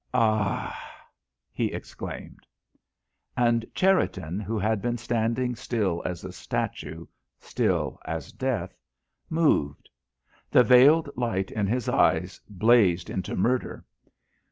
[0.15, 0.75] "A h h,"
[1.51, 2.47] he exclaimed.
[3.37, 7.05] And Cherriton, who had been standing still as a statue,
[7.39, 8.75] still as death,
[9.29, 9.89] moved.
[10.49, 13.85] The veiled light in his eyes blazed into murder.